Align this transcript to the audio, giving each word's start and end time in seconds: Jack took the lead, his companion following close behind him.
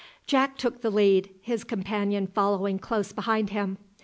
Jack 0.25 0.57
took 0.57 0.81
the 0.81 0.89
lead, 0.89 1.29
his 1.43 1.63
companion 1.63 2.25
following 2.25 2.79
close 2.79 3.13
behind 3.13 3.51
him. 3.51 3.77